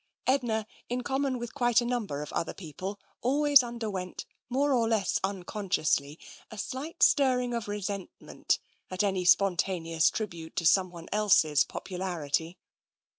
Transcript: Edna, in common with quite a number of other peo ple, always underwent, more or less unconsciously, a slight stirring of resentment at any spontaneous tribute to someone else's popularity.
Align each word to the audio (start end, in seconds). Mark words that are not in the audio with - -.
Edna, 0.25 0.65
in 0.89 1.03
common 1.03 1.37
with 1.37 1.53
quite 1.53 1.79
a 1.79 1.85
number 1.85 2.23
of 2.23 2.33
other 2.33 2.55
peo 2.55 2.73
ple, 2.73 2.99
always 3.21 3.61
underwent, 3.61 4.25
more 4.49 4.73
or 4.73 4.87
less 4.87 5.19
unconsciously, 5.23 6.17
a 6.49 6.57
slight 6.57 7.03
stirring 7.03 7.53
of 7.53 7.67
resentment 7.67 8.57
at 8.89 9.03
any 9.03 9.25
spontaneous 9.25 10.09
tribute 10.09 10.55
to 10.55 10.65
someone 10.65 11.05
else's 11.11 11.63
popularity. 11.63 12.57